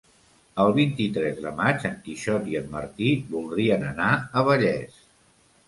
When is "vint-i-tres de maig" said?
0.77-1.85